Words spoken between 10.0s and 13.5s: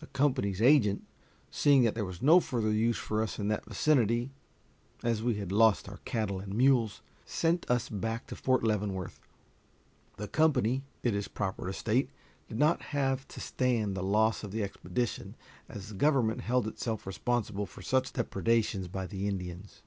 The company, it is proper to state, did not have to